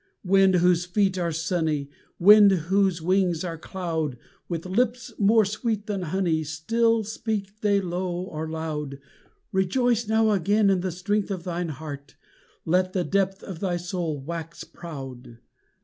[0.23, 4.17] Wind whose feet are sunny, Wind whose wings are cloud,
[4.49, 8.99] With lips more sweet than honey Still, speak they low or loud,
[9.51, 12.15] Rejoice now again in the strength of thine heart:
[12.65, 15.37] let the depth of thy soul wax proud.